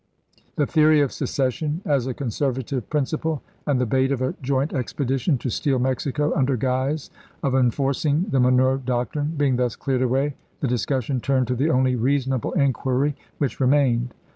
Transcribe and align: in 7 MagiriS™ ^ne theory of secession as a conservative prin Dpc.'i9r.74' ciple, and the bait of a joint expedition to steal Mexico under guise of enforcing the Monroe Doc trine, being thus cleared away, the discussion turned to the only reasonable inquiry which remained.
in 0.01 0.43
7 0.53 0.53
MagiriS™ 0.55 0.65
^ne 0.67 0.71
theory 0.73 1.01
of 1.01 1.11
secession 1.11 1.81
as 1.85 2.07
a 2.07 2.13
conservative 2.15 2.89
prin 2.89 3.03
Dpc.'i9r.74' 3.03 3.19
ciple, 3.21 3.41
and 3.67 3.79
the 3.79 3.85
bait 3.85 4.11
of 4.11 4.19
a 4.23 4.33
joint 4.41 4.73
expedition 4.73 5.37
to 5.37 5.51
steal 5.51 5.77
Mexico 5.77 6.33
under 6.33 6.57
guise 6.57 7.11
of 7.43 7.53
enforcing 7.53 8.25
the 8.31 8.39
Monroe 8.39 8.77
Doc 8.77 9.11
trine, 9.13 9.35
being 9.37 9.57
thus 9.57 9.75
cleared 9.75 10.01
away, 10.01 10.33
the 10.59 10.67
discussion 10.67 11.19
turned 11.19 11.45
to 11.45 11.55
the 11.55 11.69
only 11.69 11.95
reasonable 11.95 12.51
inquiry 12.53 13.15
which 13.37 13.59
remained. 13.59 14.15